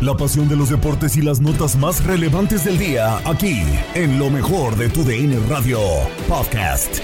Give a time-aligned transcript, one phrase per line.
[0.00, 3.64] La pasión de los deportes y las notas más relevantes del día, aquí,
[3.94, 5.80] en lo mejor de tu DN Radio
[6.28, 7.00] Podcast.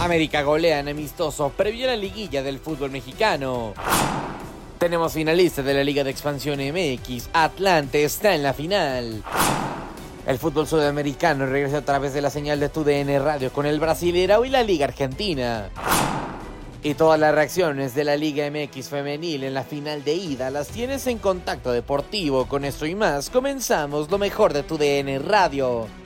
[0.00, 3.72] América golea en amistoso previo a la liguilla del fútbol mexicano.
[4.76, 7.30] Tenemos finalistas de la Liga de Expansión MX.
[7.32, 9.22] Atlante está en la final.
[10.26, 14.44] El fútbol sudamericano regresa a través de la señal de TUDN Radio con el Brasileirao
[14.44, 15.70] y la Liga Argentina.
[16.82, 20.68] Y todas las reacciones de la Liga MX femenil en la final de ida las
[20.68, 22.46] tienes en Contacto Deportivo.
[22.46, 25.99] Con esto y más comenzamos lo mejor de TUDN Radio.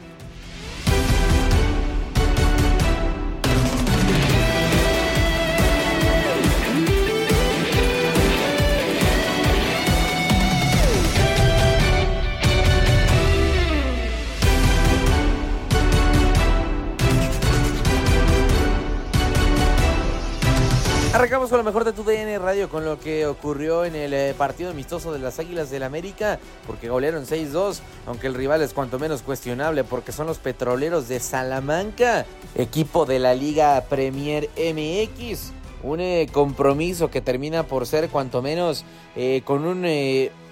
[21.54, 24.70] Con lo mejor de tu DN Radio con lo que ocurrió en el eh, partido
[24.70, 29.22] amistoso de las Águilas del América, porque golearon 6-2, aunque el rival es cuanto menos
[29.22, 35.52] cuestionable porque son los petroleros de Salamanca, equipo de la Liga Premier MX.
[35.84, 39.84] Un eh, compromiso que termina por ser cuanto menos eh, con un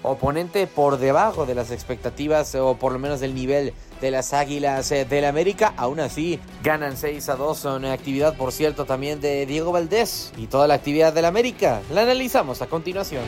[0.03, 4.91] oponente por debajo de las expectativas o por lo menos del nivel de las Águilas
[4.91, 5.73] eh, del América.
[5.77, 7.57] Aún así, ganan 6 a 2.
[7.57, 11.81] Son actividad, por cierto, también de Diego Valdés y toda la actividad del América.
[11.91, 13.23] La analizamos a continuación.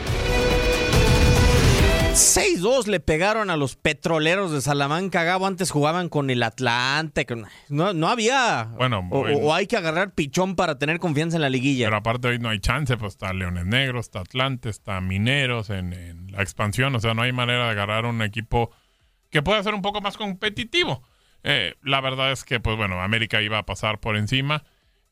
[2.16, 5.22] 6-2 le pegaron a los petroleros de Salamanca.
[5.22, 7.26] Gabo antes jugaban con el Atlante.
[7.68, 8.70] No, no había.
[8.78, 9.36] Bueno, o, bueno.
[9.36, 11.88] o hay que agarrar pichón para tener confianza en la liguilla.
[11.88, 15.92] Pero aparte hoy no hay chance, pues está Leones Negros, está Atlante, está Mineros en,
[15.92, 18.70] en la expansión, o sea, no hay manera de agarrar un equipo
[19.28, 21.02] que pueda ser un poco más competitivo.
[21.42, 24.64] Eh, la verdad es que, pues bueno, América iba a pasar por encima.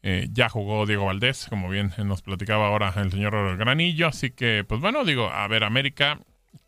[0.03, 4.65] Eh, ya jugó Diego Valdés, como bien nos platicaba ahora el señor Granillo, así que,
[4.67, 6.19] pues bueno, digo, a ver, América,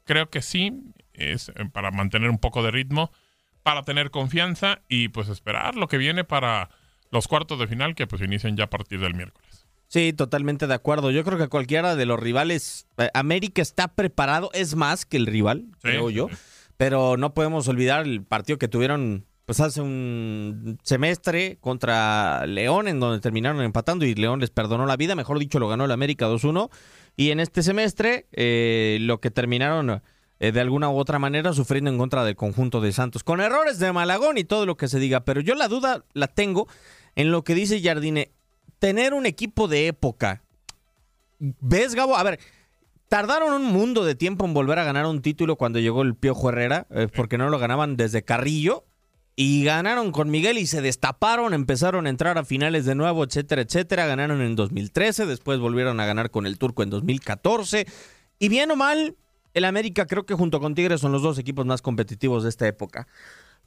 [0.07, 0.73] creo que sí,
[1.13, 3.13] es eh, para mantener un poco de ritmo,
[3.63, 6.71] para tener confianza y pues esperar lo que viene para
[7.11, 9.67] los cuartos de final que pues inician ya a partir del miércoles.
[9.89, 11.11] Sí, totalmente de acuerdo.
[11.11, 15.27] Yo creo que cualquiera de los rivales, eh, América está preparado, es más que el
[15.27, 16.29] rival, Sí, creo yo.
[16.29, 16.37] sí.
[16.77, 22.99] Pero no podemos olvidar el partido que tuvieron pues hace un semestre contra León, en
[22.99, 26.27] donde terminaron empatando y León les perdonó la vida, mejor dicho, lo ganó el América
[26.29, 26.69] 2-1.
[27.17, 30.03] Y en este semestre, eh, lo que terminaron
[30.39, 33.79] eh, de alguna u otra manera sufriendo en contra del conjunto de Santos, con errores
[33.79, 35.25] de Malagón y todo lo que se diga.
[35.25, 36.69] Pero yo la duda la tengo
[37.15, 38.33] en lo que dice Jardine,
[38.79, 40.43] tener un equipo de época.
[41.39, 42.17] ¿Ves, Gabo?
[42.17, 42.39] A ver,
[43.09, 46.51] tardaron un mundo de tiempo en volver a ganar un título cuando llegó el Piojo
[46.51, 48.85] Herrera, eh, porque no lo ganaban desde Carrillo.
[49.39, 53.61] Y ganaron con Miguel y se destaparon, empezaron a entrar a finales de nuevo, etcétera,
[53.61, 54.07] etcétera.
[54.07, 57.87] Ganaron en 2013, después volvieron a ganar con el Turco en 2014.
[58.39, 59.15] Y bien o mal,
[59.53, 62.67] el América creo que junto con Tigres son los dos equipos más competitivos de esta
[62.67, 63.07] época.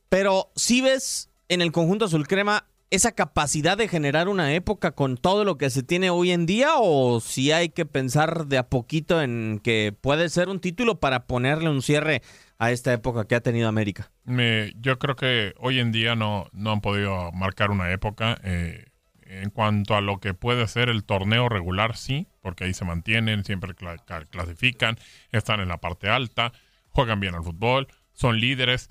[0.09, 5.17] Pero si ves en el conjunto azul crema esa capacidad de generar una época con
[5.17, 8.67] todo lo que se tiene hoy en día o si hay que pensar de a
[8.67, 12.21] poquito en que puede ser un título para ponerle un cierre
[12.57, 14.11] a esta época que ha tenido América.
[14.25, 18.39] Me- yo creo que hoy en día no, no han podido marcar una época.
[18.43, 18.85] eh,
[19.31, 23.45] en cuanto a lo que puede ser el torneo regular, sí, porque ahí se mantienen,
[23.45, 24.97] siempre cla- ca- clasifican,
[25.31, 26.51] están en la parte alta,
[26.89, 28.89] juegan bien al fútbol, son líderes,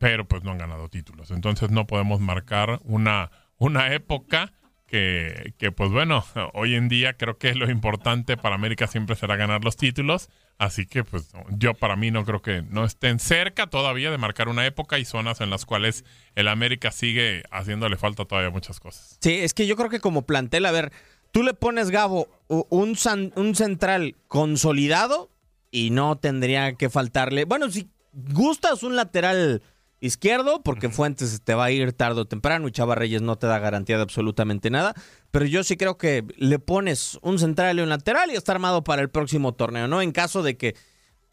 [0.00, 1.30] pero pues no han ganado títulos.
[1.30, 4.50] Entonces no podemos marcar una, una época
[4.86, 6.24] que, que, pues bueno,
[6.54, 10.30] hoy en día creo que lo importante para América siempre será ganar los títulos.
[10.58, 14.48] Así que pues yo para mí no creo que no estén cerca todavía de marcar
[14.48, 19.18] una época y zonas en las cuales el América sigue haciéndole falta todavía muchas cosas.
[19.20, 20.92] Sí, es que yo creo que como plantel, a ver,
[21.30, 25.30] tú le pones, Gabo, un, san- un central consolidado
[25.70, 27.44] y no tendría que faltarle.
[27.44, 29.62] Bueno, si gustas un lateral
[30.00, 33.46] izquierdo, porque Fuentes te va a ir tarde o temprano y Chava Reyes no te
[33.46, 34.94] da garantía de absolutamente nada.
[35.30, 38.82] Pero yo sí creo que le pones un central y un lateral y está armado
[38.82, 40.02] para el próximo torneo, ¿no?
[40.02, 40.74] En caso de que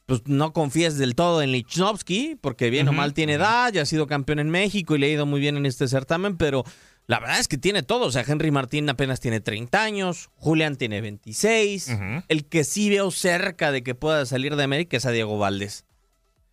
[0.06, 3.86] pues no confíes del todo en Lichnowsky, porque bien o mal tiene edad, ya ha
[3.86, 6.64] sido campeón en México y le ha ido muy bien en este certamen, pero
[7.08, 8.06] la verdad es que tiene todo.
[8.06, 11.90] O sea, Henry Martín apenas tiene 30 años, Julián tiene 26.
[11.90, 12.24] Ujú.
[12.30, 15.87] El que sí veo cerca de que pueda salir de América es a Diego Valdés.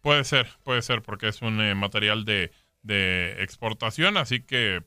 [0.05, 2.53] Puede ser, puede ser, porque es un eh, material de,
[2.83, 4.83] de exportación, así que,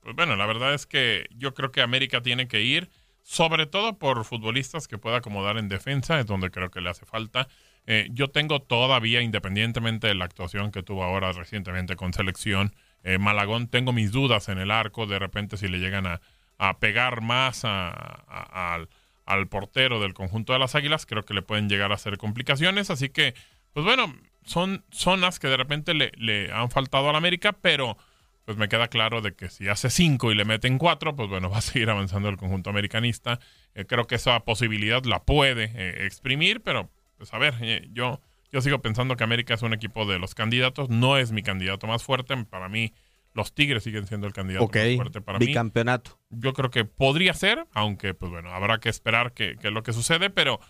[0.00, 2.88] pues bueno, la verdad es que yo creo que América tiene que ir,
[3.20, 7.04] sobre todo por futbolistas que pueda acomodar en defensa, es donde creo que le hace
[7.04, 7.48] falta.
[7.84, 13.18] Eh, yo tengo todavía, independientemente de la actuación que tuvo ahora recientemente con selección, eh,
[13.18, 15.06] Malagón, tengo mis dudas en el arco.
[15.06, 16.22] De repente, si le llegan a,
[16.78, 18.88] pegar más al,
[19.26, 22.88] al portero del conjunto de las Águilas, creo que le pueden llegar a hacer complicaciones.
[22.88, 23.34] Así que,
[23.74, 27.96] pues bueno, son zonas que de repente le, le han faltado al América, pero
[28.44, 31.50] pues me queda claro de que si hace cinco y le meten cuatro, pues bueno,
[31.50, 33.40] va a seguir avanzando el conjunto americanista.
[33.74, 38.20] Eh, creo que esa posibilidad la puede eh, exprimir, pero pues a ver, eh, yo,
[38.50, 41.86] yo sigo pensando que América es un equipo de los candidatos, no es mi candidato
[41.86, 42.92] más fuerte, para mí
[43.34, 46.18] los Tigres siguen siendo el candidato más fuerte para bicampeonato.
[46.30, 46.40] mí.
[46.40, 49.92] Yo creo que podría ser, aunque pues bueno, habrá que esperar que, que lo que
[49.92, 50.60] sucede, pero...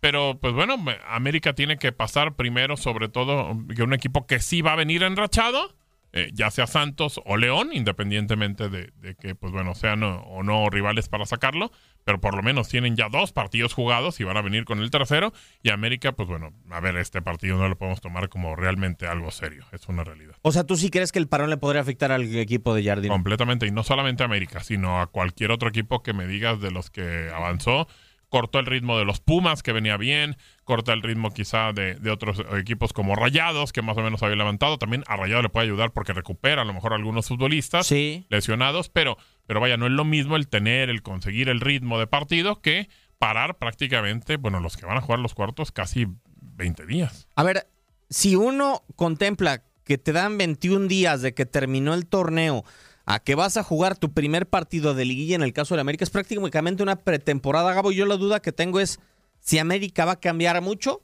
[0.00, 0.76] Pero, pues bueno,
[1.08, 5.02] América tiene que pasar primero, sobre todo, que un equipo que sí va a venir
[5.02, 5.74] enrachado,
[6.12, 8.90] eh, ya sea Santos o León, independientemente de,
[9.20, 11.70] que, pues bueno, sean o, no rivales para sacarlo,
[12.04, 14.90] pero por lo menos tienen ya dos partidos jugados y van a venir con el
[14.90, 15.34] tercero.
[15.62, 19.30] Y América, pues bueno, a ver, este partido no lo podemos tomar como realmente algo
[19.30, 20.36] serio, es una realidad.
[20.40, 23.10] O sea, ¿tú sí crees que el parón le podría afectar al equipo de Jardín?
[23.10, 26.70] Completamente, y no solamente a América, sino a cualquier otro equipo que me digas de
[26.70, 27.88] los que avanzó
[28.36, 32.42] cortó el ritmo de los Pumas, que venía bien, corta el ritmo quizá de, otros
[32.58, 34.76] equipos como Rayados, que más o menos había levantado.
[34.76, 37.90] También a Rayado le puede ayudar porque recupera a lo mejor algunos futbolistas
[38.28, 39.16] lesionados, pero,
[39.46, 42.90] pero vaya, no es lo mismo el tener, el conseguir el ritmo de partido que
[43.16, 46.06] parar prácticamente, bueno, los que van a jugar los cuartos casi
[46.36, 47.28] 20 días.
[47.36, 47.68] A ver,
[48.10, 52.66] si uno contempla que te dan 21 días de que terminó el torneo,
[53.06, 56.02] a que vas a jugar tu primer partido de liguilla en el caso de América.
[56.02, 57.92] Es prácticamente una pretemporada, Gabo.
[57.92, 58.98] Yo la duda que tengo es
[59.40, 61.00] si América va a cambiar mucho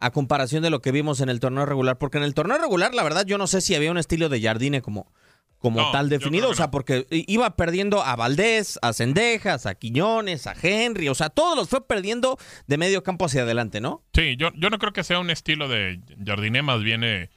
[0.00, 1.98] a comparación de lo que vimos en el torneo regular.
[1.98, 4.40] Porque en el torneo regular, la verdad, yo no sé si había un estilo de
[4.40, 5.12] Jardine como,
[5.58, 6.48] como tal definido.
[6.48, 11.10] O sea, porque iba perdiendo a Valdés, a Cendejas, a Quiñones, a Henry.
[11.10, 14.02] O sea, todos los fue perdiendo de medio campo hacia adelante, ¿no?
[14.14, 17.28] Sí, yo, yo no creo que sea un estilo de Jardine, más bien eh,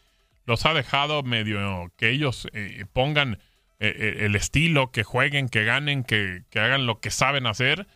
[0.46, 3.40] los ha dejado medio que ellos eh, pongan
[3.80, 7.88] eh, eh, el estilo, que jueguen, que ganen, que, hagan lo que saben hacer.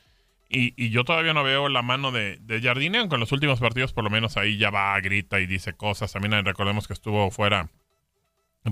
[0.49, 3.93] Y, yo todavía no veo la mano de, de Jardine, aunque en los últimos partidos
[3.93, 6.11] por lo menos ahí ya va, grita y dice cosas.
[6.11, 7.69] También recordemos que estuvo fuera,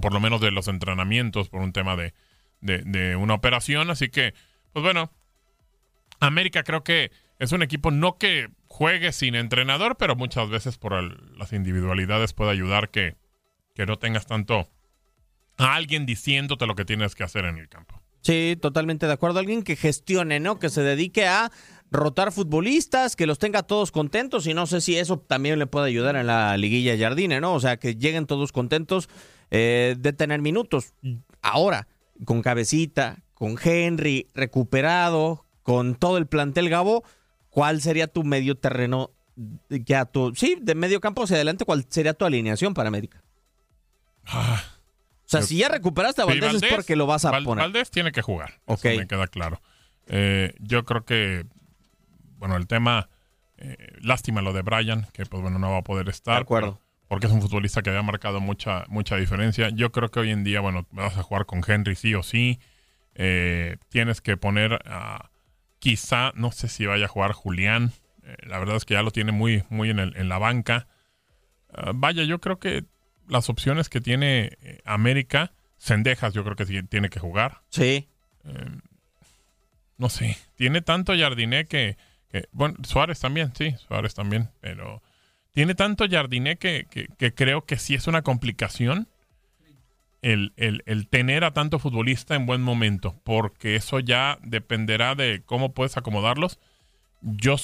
[0.02, 2.14] por lo menos de los entrenamientos, por un tema de,
[2.62, 3.90] de, una operación.
[3.90, 4.34] Así que,
[4.74, 5.12] pues bueno,
[6.20, 10.94] América creo que es un equipo no que juegue sin entrenador, pero muchas veces por
[11.38, 13.16] las individualidades puede ayudar que,
[13.76, 14.68] que no tengas tanto
[15.58, 18.02] a alguien diciéndote lo que tienes que hacer en el campo.
[18.22, 19.40] Sí, totalmente de acuerdo.
[19.40, 20.60] Alguien que gestione, ¿no?
[20.60, 21.52] Que se dedique a
[21.90, 25.88] rotar futbolistas, que los tenga todos contentos y no sé si eso también le puede
[25.88, 27.54] ayudar en la liguilla Jardine, ¿no?
[27.54, 29.10] O sea, que lleguen todos contentos
[29.50, 30.94] eh, de tener minutos.
[31.42, 31.88] Ahora,
[32.26, 37.06] con cabecita, con Henry recuperado, con todo el plantel Gabo,
[37.50, 39.12] ¿cuál sería tu medio terreno?
[39.70, 43.24] Ya tu, sí, de medio campo hacia adelante, ¿cuál sería tu alineación para América?
[44.26, 44.77] Ah
[45.28, 47.66] o sea, si ya recuperaste a Valdés, es porque lo vas a poner.
[47.66, 48.62] Valdés tiene que jugar.
[48.64, 48.86] Ok.
[48.86, 49.62] Eso me queda claro.
[50.06, 51.46] Eh, yo creo que,
[52.38, 53.10] bueno, el tema,
[53.58, 56.36] eh, lástima lo de Brian, que pues bueno, no va a poder estar.
[56.36, 56.80] De acuerdo.
[57.10, 59.68] Porque es un futbolista que había marcado mucha, mucha diferencia.
[59.70, 62.62] Yo creo que hoy en día, bueno, vas a jugar con Henry sí o sí.
[63.16, 65.30] Eh, tienes que poner a,
[65.80, 67.92] quizá, no sé si vaya a jugar Julián.
[68.44, 70.88] la verdad es que ya lo tiene muy, muy en, el, en la banca.
[71.74, 72.86] Ah, vaya, yo creo que
[73.28, 77.62] las opciones que tiene eh, América, Sendejas yo creo que tiene que jugar.
[77.70, 78.08] Sí.
[78.44, 78.82] Em,
[79.98, 81.98] no sé, tiene tanto Jardiné que,
[82.52, 85.02] bueno, Suárez también, sí, Suárez también, pero
[85.52, 89.08] tiene tanto Jardiné que, que, creo que sí es una complicación
[90.22, 95.42] el, el, el, tener a tanto futbolista en buen momento, porque eso ya dependerá de
[95.46, 96.60] cómo puedes acomodarlos.
[97.22, 97.58] Yo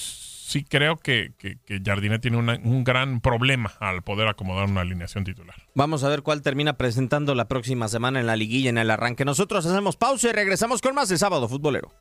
[0.43, 5.55] sí creo que, que, Jardine tiene un gran problema al poder acomodar una alineación titular.
[5.73, 9.25] Vamos a ver cuál termina presentando la próxima semana en la liguilla, en el arranque.
[9.25, 11.91] Nosotros hacemos pausa y regresamos con más de sábado futbolero.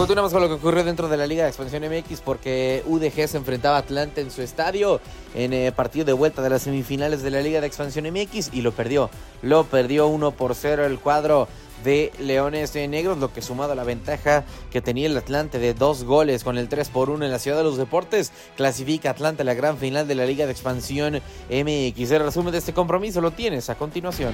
[0.00, 3.36] Continuamos con lo que ocurrió dentro de la Liga de Expansión MX porque UDG se
[3.36, 4.98] enfrentaba a Atlanta en su estadio
[5.34, 8.48] en el eh, partido de vuelta de las semifinales de la Liga de Expansión MX
[8.54, 9.10] y lo perdió.
[9.42, 11.48] Lo perdió 1 por 0 el cuadro
[11.84, 16.04] de Leones Negros, lo que sumado a la ventaja que tenía el Atlante de dos
[16.04, 19.44] goles con el 3 por 1 en la Ciudad de los Deportes, clasifica Atlante a
[19.44, 22.10] la gran final de la Liga de Expansión MX.
[22.10, 24.32] El resumen de este compromiso lo tienes a continuación.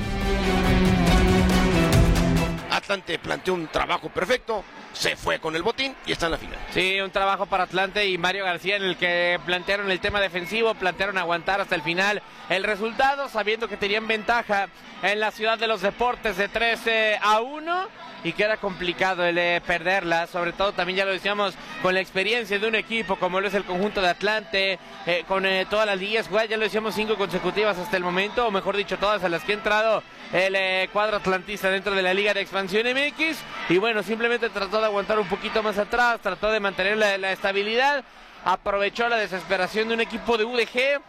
[2.70, 4.62] Atlante planteó un trabajo perfecto,
[4.99, 6.59] se fue con el botín y está en la final.
[6.73, 10.75] Sí, un trabajo para Atlante y Mario García en el que plantearon el tema defensivo,
[10.75, 14.69] plantearon aguantar hasta el final el resultado, sabiendo que tenían ventaja
[15.03, 17.88] en la ciudad de los deportes de 13 a 1
[18.25, 22.00] y que era complicado el eh, perderla, sobre todo también ya lo decíamos con la
[22.00, 25.87] experiencia de un equipo como lo es el conjunto de Atlante, eh, con eh, todas
[25.87, 29.29] las ligas, ya lo decíamos cinco consecutivas hasta el momento, o mejor dicho todas a
[29.29, 33.38] las que ha entrado el cuadro atlantista dentro de la Liga de Expansión MX
[33.69, 38.05] y bueno, simplemente trató aguantar un poquito más atrás, trató de mantener la, la estabilidad,
[38.45, 41.00] aprovechó la desesperación de un equipo de UDG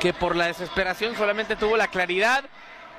[0.00, 2.44] que por la desesperación solamente tuvo la claridad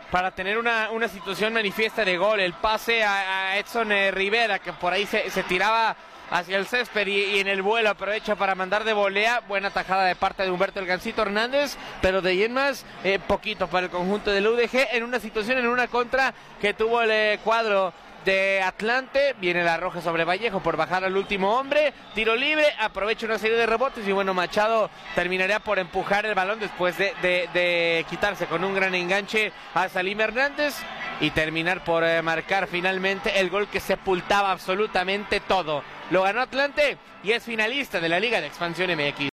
[0.09, 2.39] para tener una, una situación manifiesta de gol.
[2.39, 5.95] El pase a, Edson eh, Rivera, que por ahí se, se tiraba
[6.29, 9.41] hacia el césped y, en el vuelo aprovecha para mandar de volea.
[9.47, 13.19] Buena tajada de parte de Humberto El Gancito Hernández, pero de ahí en más, eh,
[13.27, 17.11] poquito para el conjunto del UDG en una situación, en una contra que tuvo el
[17.11, 19.35] eh, cuadro de Atlante.
[19.39, 21.93] Viene la roja sobre Vallejo por bajar al último hombre.
[22.15, 26.59] Tiro libre, aprovecha una serie de rebotes y bueno, Machado terminaría por empujar el balón
[26.59, 30.75] después de, quitarse con un gran enganche a Salim Hernández
[31.19, 35.83] y terminar por eh, marcar finalmente el gol que sepultaba absolutamente todo.
[36.09, 39.32] Lo ganó Atlante y es finalista de la Liga de Expansión MX.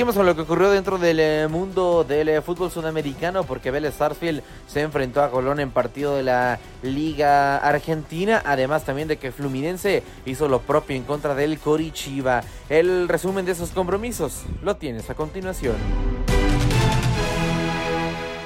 [0.00, 3.96] Seguimos con lo que ocurrió dentro del eh, mundo del eh, fútbol sudamericano porque Vélez
[3.96, 9.30] Sarsfield se enfrentó a Colón en partido de la Liga Argentina, además también de que
[9.30, 12.42] Fluminense hizo lo propio en contra del Corichiba.
[12.70, 15.76] El resumen de esos compromisos lo tienes a continuación.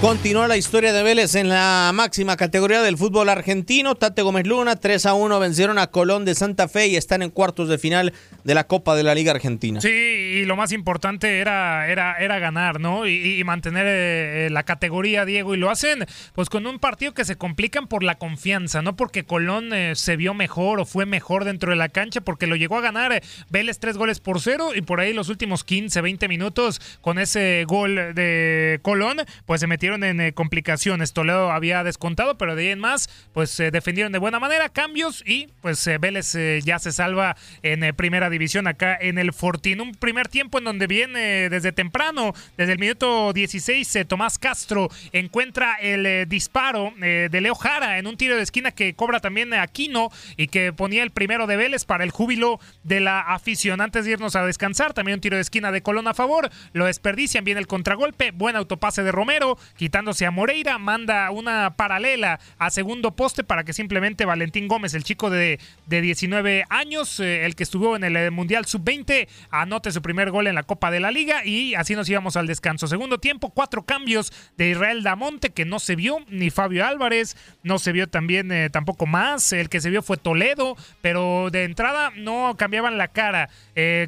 [0.04, 3.94] Continúa la historia de Vélez en la máxima categoría del fútbol argentino.
[3.94, 7.30] Tate Gómez Luna, 3 a 1 vencieron a Colón de Santa Fe y están en
[7.30, 8.12] cuartos de final
[8.44, 9.80] de la Copa de la Liga Argentina.
[9.80, 13.08] Sí, y lo más importante era, era, era ganar, ¿no?
[13.08, 17.36] Y, mantener eh, la categoría, Diego, y lo hacen pues con un partido que se
[17.36, 21.70] complican por la confianza, no porque Colón eh, se vio mejor o fue mejor dentro
[21.70, 24.82] de la cancha, porque lo llegó a ganar eh, Vélez tres goles por cero y
[24.82, 29.93] por ahí los últimos 15, 20 minutos con ese gol de Colón, pues se metieron
[30.02, 31.12] en eh, complicaciones.
[31.12, 35.22] Toledo había descontado, pero de ahí en más, pues se defendieron de buena manera, cambios
[35.26, 39.80] y pues eh, Vélez eh, ya se salva en primera división acá en el Fortín.
[39.80, 45.76] Un primer tiempo en donde viene desde temprano, desde el minuto 16, Tomás Castro encuentra
[45.76, 50.48] el disparo de Leo Jara en un tiro de esquina que cobra también Aquino y
[50.48, 53.80] que ponía el primero de Vélez para el júbilo de la afición.
[53.80, 56.86] Antes de irnos a descansar, también un tiro de esquina de Colón a favor, lo
[56.86, 62.70] desperdician, viene el contragolpe, buen autopase de Romero, quitando a Moreira, manda una paralela a
[62.70, 67.54] segundo poste para que simplemente Valentín Gómez, el chico de, de 19 años, eh, el
[67.54, 71.00] que estuvo en el eh, Mundial Sub-20, anote su primer gol en la Copa de
[71.00, 72.86] la Liga y así nos íbamos al descanso.
[72.86, 77.78] Segundo tiempo, cuatro cambios de Israel Damonte que no se vio, ni Fabio Álvarez, no
[77.78, 82.10] se vio también eh, tampoco más, el que se vio fue Toledo, pero de entrada
[82.16, 83.50] no cambiaban la cara.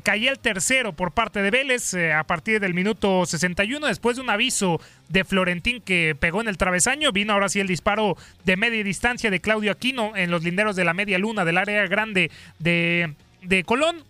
[0.03, 4.31] caía el tercero por parte de Vélez a partir del minuto 61 después de un
[4.31, 7.13] aviso de Florentín que pegó en el travesaño.
[7.13, 10.85] Vino ahora sí el disparo de media distancia de Claudio Aquino en los linderos de
[10.85, 14.05] la media luna del área grande de, de Colón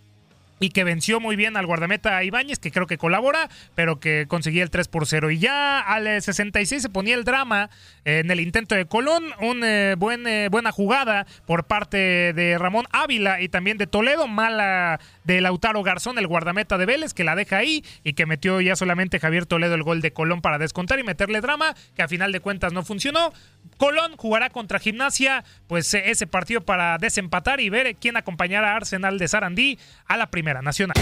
[0.59, 4.63] y que venció muy bien al guardameta Ibáñez, que creo que colabora, pero que conseguía
[4.63, 5.31] el 3 por 0.
[5.31, 7.69] Y ya al 66 se ponía el drama
[8.05, 12.85] en el intento de Colón, una eh, buen, eh, buena jugada por parte de Ramón
[12.91, 17.35] Ávila y también de Toledo, mala de Lautaro Garzón, el guardameta de Vélez, que la
[17.35, 20.99] deja ahí y que metió ya solamente Javier Toledo el gol de Colón para descontar
[20.99, 23.33] y meterle drama, que a final de cuentas no funcionó.
[23.77, 28.75] Colón jugará contra Gimnasia, pues eh, ese partido para desempatar y ver quién acompañará a
[28.77, 30.95] Arsenal de Sarandí a la primera nacional.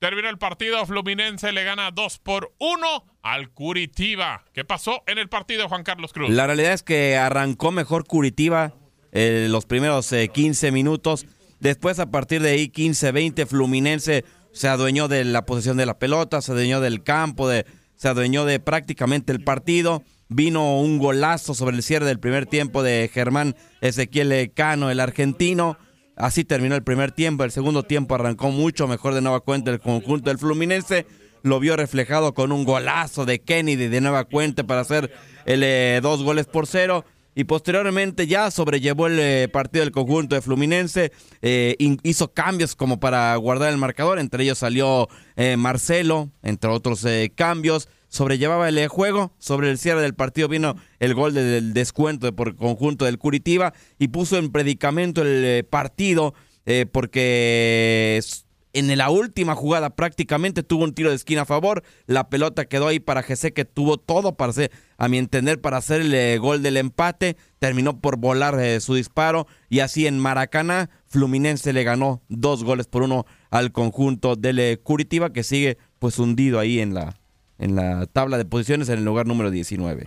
[0.00, 4.44] Termina el partido, Fluminense le gana 2 por 1 al Curitiba.
[4.52, 6.28] ¿Qué pasó en el partido, Juan Carlos Cruz?
[6.28, 8.74] La realidad es que arrancó mejor Curitiba
[9.12, 11.24] eh, los primeros 15 eh, minutos.
[11.60, 16.42] Después, a partir de ahí, 15-20, Fluminense se adueñó de la posesión de la pelota,
[16.42, 17.64] se adueñó del campo, de,
[18.04, 20.02] se adueñó de prácticamente el partido.
[20.28, 25.78] Vino un golazo sobre el cierre del primer tiempo de Germán Ezequiel Cano, el argentino.
[26.14, 27.44] Así terminó el primer tiempo.
[27.44, 31.06] El segundo tiempo arrancó mucho mejor de nueva cuenta el conjunto del Fluminense.
[31.42, 35.10] Lo vio reflejado con un golazo de Kennedy de nueva cuenta para hacer
[35.46, 37.06] el eh, dos goles por cero.
[37.34, 41.12] Y posteriormente ya sobrellevó el eh, partido del conjunto de Fluminense,
[41.42, 47.04] eh, hizo cambios como para guardar el marcador, entre ellos salió eh, Marcelo, entre otros
[47.34, 52.54] cambios, sobrellevaba el juego, sobre el cierre del partido vino el gol del descuento por
[52.54, 56.34] conjunto del Curitiba y puso en predicamento el partido
[56.92, 58.20] porque
[58.74, 61.82] en la última jugada prácticamente tuvo un tiro de esquina a favor.
[62.06, 65.78] La pelota quedó ahí para Jesse que tuvo todo para hacer, a mi entender, para
[65.78, 67.36] hacer el eh, gol del empate.
[67.60, 72.86] Terminó por volar eh, su disparo y así en Maracaná, Fluminense le ganó dos goles
[72.86, 77.16] por uno al conjunto del eh, Curitiba que sigue pues hundido ahí en la,
[77.58, 80.06] en la tabla de posiciones en el lugar número 19.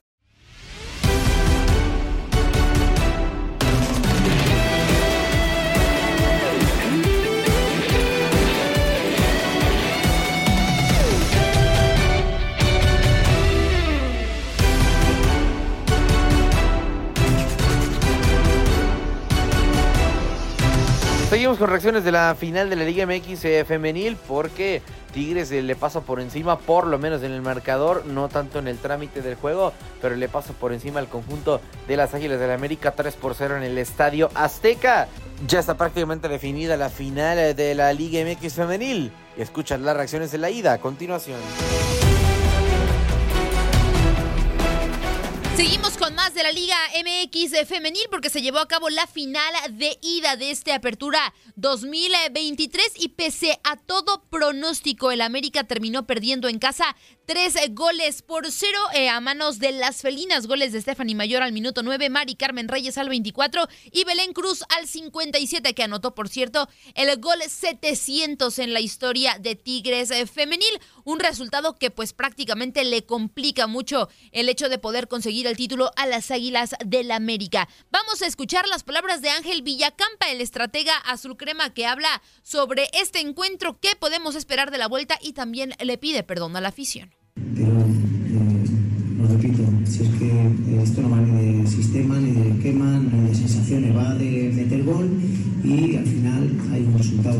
[21.30, 24.82] Seguimos con reacciones de la final de la Liga MX eh, femenil porque
[25.14, 28.70] Tigres eh, le pasa por encima, por lo menos en el marcador, no tanto en
[28.70, 32.48] el trámite del juego, pero le pasa por encima al conjunto de las Águilas del
[32.48, 35.10] la América 3 por 0 en el Estadio Azteca.
[35.46, 39.12] Ya está prácticamente definida la final eh, de la Liga MX femenil.
[39.36, 41.40] Escuchas las reacciones de la ida a continuación.
[45.58, 49.52] Seguimos con más de la Liga MX femenil porque se llevó a cabo la final
[49.72, 56.48] de ida de este Apertura 2023 y pese a todo pronóstico el América terminó perdiendo
[56.48, 56.96] en casa
[57.28, 60.48] tres goles por cero eh, a manos de las felinas.
[60.48, 64.64] Goles de Stephanie Mayor al minuto 9, Mari Carmen Reyes al 24 y Belén Cruz
[64.70, 70.26] al 57 que anotó por cierto el gol 700 en la historia de Tigres eh,
[70.26, 70.80] femenil.
[71.04, 75.92] Un resultado que pues prácticamente le complica mucho el hecho de poder conseguir el título
[75.98, 77.68] a las Águilas del América.
[77.92, 82.90] Vamos a escuchar las palabras de Ángel Villacampa, el estratega azul crema, que habla sobre
[82.94, 86.70] este encuentro, qué podemos esperar de la vuelta y también le pide perdón a la
[86.70, 87.17] afición.
[87.56, 92.32] Pero, eh, lo repito, si es que eh, esto no va ni de sistema, ni
[92.32, 95.10] de quema, ni de sensaciones, va de meter gol
[95.64, 97.40] y al final hay un resultado.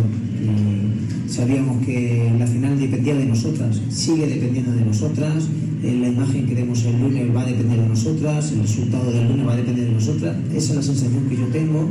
[1.28, 5.50] sabíamos que la final dependía de nosotras, sigue dependiendo de nosotras
[5.84, 9.48] la imagen que demos el lunes va a depender de nosotras, el resultado del lunes
[9.48, 11.88] va a depender de nosotras, esa es la sensación que yo tengo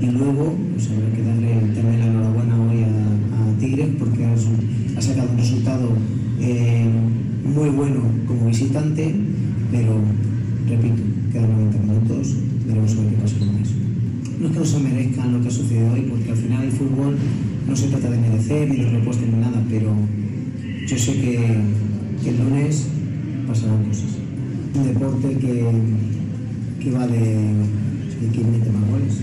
[0.00, 5.30] y luego pues habrá que darle también la enhorabuena hoy a, Tigres porque ha, sacado
[5.30, 5.88] un resultado
[6.40, 6.73] eh,
[7.54, 9.14] muy bueno como visitante,
[9.70, 10.00] pero
[10.68, 12.36] repito, quedan 90 minutos,
[12.66, 13.74] veremos a ver qué pasa con eso.
[14.40, 16.72] No es que no se merezcan lo que ha sucedido hoy, porque al final el
[16.72, 17.16] fútbol
[17.68, 19.92] no se trata de merecer ni de propuesta ni nada, pero
[20.86, 21.56] yo sé que,
[22.22, 22.88] que el lunes
[23.46, 24.18] pasarán cosas.
[24.74, 25.70] Un deporte que,
[26.80, 29.20] que va de, de quien mete más goles.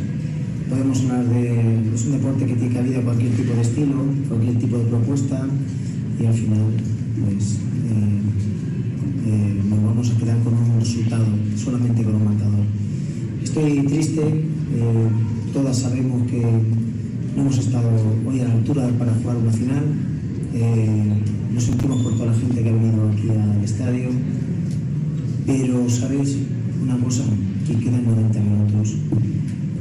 [0.70, 1.94] Podemos hablar de.
[1.94, 5.46] Es un deporte que tiene cabida cualquier tipo de estilo, cualquier tipo de propuesta,
[6.18, 6.62] y al final,
[7.26, 7.60] pues.
[7.90, 8.22] Eh,
[9.26, 12.66] eh, nos vamos a quedar con un resultado, solamente con un marcador.
[13.44, 15.08] Estoy triste, eh,
[15.54, 16.42] todas sabemos que
[17.36, 17.90] no hemos estado
[18.28, 19.84] hoy a la altura para jugar una final.
[21.54, 24.10] Nos sentimos por toda la gente que ha venido aquí al estadio,
[25.46, 26.38] pero sabes
[26.82, 27.24] una cosa,
[27.68, 28.96] que quedan 90 minutos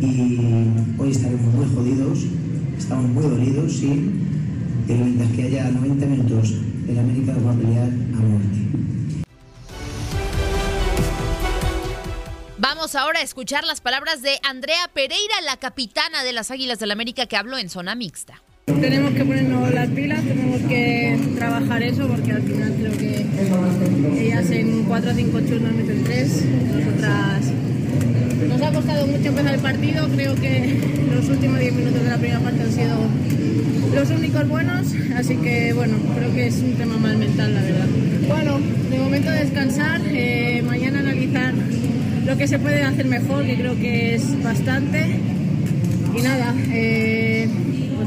[0.01, 0.39] y
[0.99, 2.27] hoy estaremos muy jodidos,
[2.79, 4.11] estamos muy dolidos, sí,
[4.87, 6.55] pero mientras que haya 90 minutos,
[6.89, 8.59] el América va a pelear a muerte.
[12.59, 16.91] Vamos ahora a escuchar las palabras de Andrea Pereira, la capitana de las Águilas del
[16.91, 18.43] América que habló en zona mixta.
[18.67, 24.51] Tenemos que ponernos las pilas, tenemos que trabajar eso porque al final creo que ellas
[24.51, 27.45] en 4 o 5 churros meten 3, nosotras
[28.49, 30.81] nos ha costado mucho empezar el partido, creo que
[31.15, 32.97] los últimos 10 minutos de la primera parte han sido
[33.95, 37.87] los únicos buenos, así que bueno, creo que es un tema más mental la verdad.
[38.29, 38.59] Bueno,
[38.91, 41.55] de momento descansar, eh, mañana analizar
[42.25, 45.07] lo que se puede hacer mejor, que creo que es bastante.
[46.17, 47.49] Y nada, eh,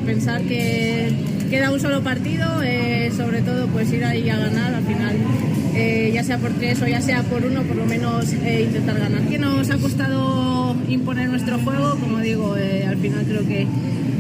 [0.05, 1.11] pensar que
[1.49, 5.15] queda un solo partido, eh, sobre todo pues ir ahí a ganar al final,
[5.75, 8.99] eh, ya sea por tres o ya sea por uno, por lo menos eh, intentar
[8.99, 9.21] ganar.
[9.23, 13.67] Que nos ha costado imponer nuestro juego, como digo, al final creo que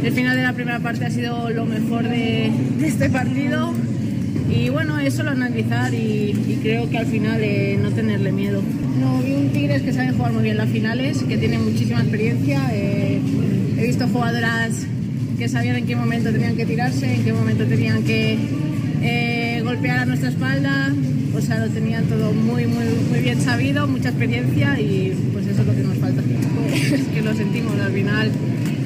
[0.03, 2.51] el final de la primera parte ha sido lo mejor de,
[2.83, 3.73] este partido.
[4.49, 7.41] Y bueno, eso lo analizar y, creo que al final
[7.81, 8.61] no tenerle miedo.
[8.99, 12.61] No, vi un Tigres que sabe jugar muy bien las finales, que tiene muchísima experiencia.
[12.73, 13.19] he
[13.81, 14.85] visto jugadoras
[15.37, 18.37] que sabían en qué momento tenían que tirarse, en qué momento tenían que eh,
[19.73, 20.93] golpear a nuestra espalda,
[21.35, 25.61] o sea, lo tenían todo muy, muy, muy bien sabido, mucha experiencia y pues eso
[25.61, 26.21] es lo que nos falta.
[26.89, 28.31] Pues, que lo sentimos al final.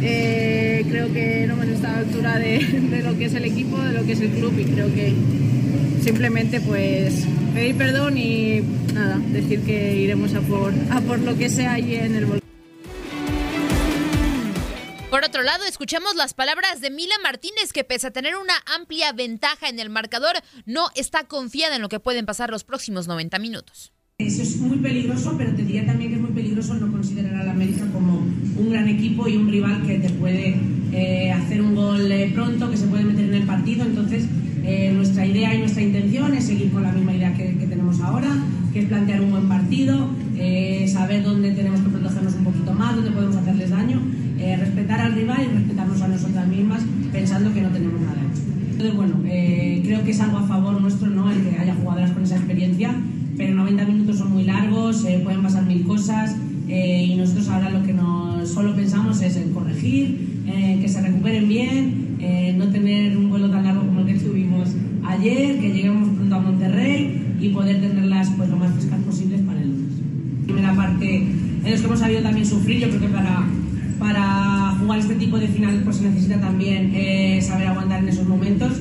[0.01, 2.59] eh, creo que no hemos estado a la altura de,
[2.91, 5.13] de lo que es el equipo, de lo que es el club y creo que
[6.01, 8.61] simplemente pues pedir perdón y
[8.93, 12.46] nada, decir que iremos a por, a por lo que sea allí en el volcán.
[15.17, 19.13] Por otro lado, escuchamos las palabras de Mila Martínez, que pese a tener una amplia
[19.13, 20.35] ventaja en el marcador,
[20.67, 23.93] no está confiada en lo que pueden pasar los próximos 90 minutos.
[24.19, 27.43] Eso es muy peligroso, pero te diría también que es muy peligroso no considerar a
[27.45, 30.55] la América como un gran equipo y un rival que te puede
[30.93, 33.85] eh, hacer un gol eh, pronto, que se puede meter en el partido.
[33.85, 34.25] Entonces,
[34.63, 38.01] eh, nuestra idea y nuestra intención es seguir con la misma idea que, que tenemos
[38.01, 38.29] ahora,
[38.71, 42.95] que es plantear un buen partido, eh, saber dónde tenemos que protegernos un poquito más,
[42.95, 44.01] dónde podemos hacerles daño,
[44.39, 48.17] eh, respetar al rival y respetarnos a nosotras mismas, pensando que no tenemos nada.
[48.71, 51.31] Entonces, bueno, eh, creo que es algo a favor nuestro, ¿no?
[51.31, 52.93] El que haya jugadoras con esa experiencia,
[53.35, 56.35] pero 90 minutos son muy largos, eh, pueden pasar mil cosas
[56.67, 61.01] eh, y nosotros ahora lo que nos solo pensamos es en corregir, eh, que se
[61.01, 64.69] recuperen bien, eh, no tener un vuelo tan largo como el que tuvimos
[65.05, 69.61] ayer, que lleguemos pronto a Monterrey y poder tenerlas pues lo más frescas posibles para
[69.61, 69.93] el lunes.
[70.45, 73.45] Primera parte en los que hemos sabido también sufrir, yo creo que para,
[73.99, 78.27] para jugar este tipo de final pues se necesita también eh, saber aguantar en esos
[78.27, 78.73] momentos.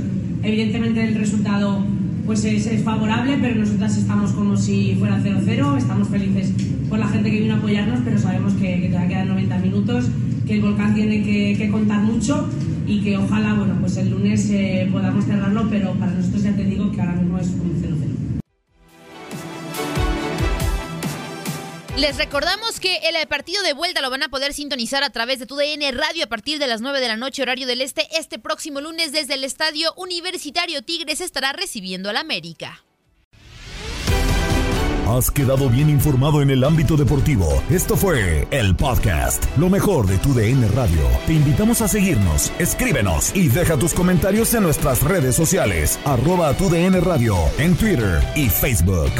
[0.42, 1.85] Evidentemente el resultado
[2.26, 6.52] pues es, es favorable, pero nosotras estamos como si fuera 0-0, estamos felices
[6.88, 10.11] por la gente que vino a apoyarnos, pero sabemos que, que todavía quedan 90 minutos,
[10.46, 12.48] que el volcán tiene que, que contar mucho
[12.87, 16.64] y que ojalá, bueno, pues el lunes eh, podamos cerrarlo, pero para nosotros ya te
[16.64, 18.26] digo que ahora mismo es un 0-0.
[21.96, 25.46] Les recordamos que el partido de vuelta lo van a poder sintonizar a través de
[25.46, 28.06] tu DN Radio a partir de las 9 de la noche, horario del este.
[28.18, 32.85] Este próximo lunes, desde el Estadio Universitario Tigres, estará recibiendo al América.
[35.09, 37.62] Has quedado bien informado en el ámbito deportivo.
[37.70, 41.00] Esto fue el podcast, lo mejor de tu DN Radio.
[41.26, 46.68] Te invitamos a seguirnos, escríbenos y deja tus comentarios en nuestras redes sociales, arroba tu
[46.68, 49.12] DN Radio, en Twitter y Facebook.